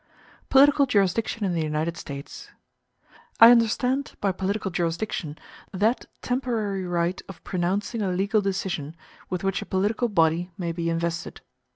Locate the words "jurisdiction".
0.87-1.45, 4.71-5.37